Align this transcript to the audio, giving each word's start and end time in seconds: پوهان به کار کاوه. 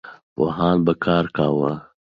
پوهان 0.35 0.77
به 0.85 0.93
کار 1.03 1.25
کاوه. 1.35 1.73